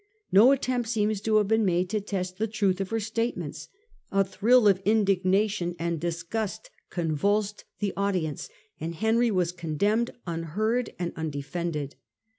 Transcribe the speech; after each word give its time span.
No 0.31 0.51
attempt 0.51 0.89
seems 0.89 1.21
to 1.21 1.35
have 1.35 1.47
been 1.47 1.63
made 1.63 1.87
to 1.91 2.01
test 2.01 2.39
the 2.39 2.47
truth 2.47 2.81
of 2.81 2.89
her 2.89 2.99
statements; 2.99 3.69
a 4.11 4.23
thrill 4.23 4.67
of 4.67 4.81
indignation 4.83 5.75
and 5.77 5.99
disgust 5.99 6.71
convulsed 6.89 7.65
the 7.77 7.93
audience, 7.95 8.49
and 8.79 8.95
Henry 8.95 9.29
was 9.29 9.51
condemned 9.51 10.09
unheard 10.25 10.89
and 10.97 11.13
undefended. 11.15 11.97